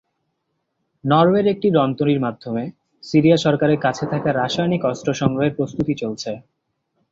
[1.03, 2.63] নরওয়ের একটি রণতরির মাধ্যমে
[3.03, 6.31] সিরিয়া সরকারের কাছে থাকা রাসায়নিক অস্ত্র সংগ্রহের প্রস্তুতি চলছে।